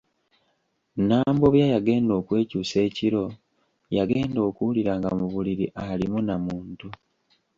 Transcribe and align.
Nambobya 1.07 1.65
yagenda 1.73 2.13
okwekyusa 2.19 2.77
ekiro 2.87 3.23
yagenda 3.97 4.39
okuwulira 4.49 4.91
nga 4.99 5.09
mu 5.19 5.25
buliri 5.33 5.65
alimu 5.89 6.19
na 6.27 6.35
muntu. 6.45 6.87